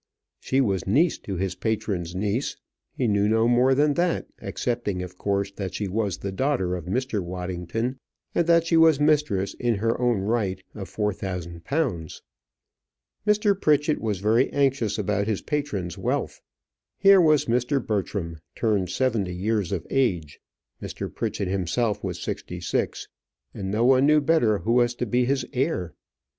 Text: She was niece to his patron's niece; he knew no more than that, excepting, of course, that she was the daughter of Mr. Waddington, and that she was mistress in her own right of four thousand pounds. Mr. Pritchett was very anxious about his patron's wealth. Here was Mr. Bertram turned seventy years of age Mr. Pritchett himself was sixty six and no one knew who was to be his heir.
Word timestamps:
She 0.39 0.61
was 0.61 0.87
niece 0.87 1.19
to 1.19 1.35
his 1.35 1.53
patron's 1.53 2.15
niece; 2.15 2.57
he 2.91 3.07
knew 3.07 3.27
no 3.29 3.47
more 3.47 3.75
than 3.75 3.93
that, 3.93 4.25
excepting, 4.39 5.03
of 5.03 5.15
course, 5.15 5.51
that 5.51 5.75
she 5.75 5.87
was 5.87 6.17
the 6.17 6.31
daughter 6.31 6.73
of 6.75 6.85
Mr. 6.85 7.19
Waddington, 7.19 7.99
and 8.33 8.47
that 8.47 8.65
she 8.65 8.75
was 8.77 8.99
mistress 8.99 9.53
in 9.53 9.75
her 9.75 10.01
own 10.01 10.21
right 10.21 10.59
of 10.73 10.89
four 10.89 11.13
thousand 11.13 11.65
pounds. 11.65 12.23
Mr. 13.27 13.53
Pritchett 13.53 14.01
was 14.01 14.21
very 14.21 14.49
anxious 14.49 14.97
about 14.97 15.27
his 15.27 15.43
patron's 15.43 15.99
wealth. 15.99 16.41
Here 16.97 17.21
was 17.21 17.45
Mr. 17.45 17.79
Bertram 17.85 18.39
turned 18.55 18.89
seventy 18.89 19.35
years 19.35 19.71
of 19.71 19.85
age 19.91 20.39
Mr. 20.81 21.13
Pritchett 21.13 21.47
himself 21.47 22.03
was 22.03 22.19
sixty 22.19 22.59
six 22.59 23.07
and 23.53 23.69
no 23.69 23.85
one 23.85 24.07
knew 24.07 24.19
who 24.21 24.71
was 24.73 24.95
to 24.95 25.05
be 25.05 25.25
his 25.25 25.45
heir. 25.53 25.93